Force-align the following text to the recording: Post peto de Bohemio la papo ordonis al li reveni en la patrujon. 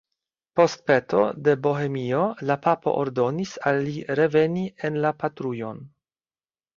Post 0.59 0.79
peto 0.91 1.25
de 1.47 1.53
Bohemio 1.67 2.21
la 2.51 2.57
papo 2.63 2.93
ordonis 3.01 3.51
al 3.73 3.77
li 3.89 3.93
reveni 4.21 4.65
en 4.89 4.97
la 5.05 5.13
patrujon. 5.25 5.85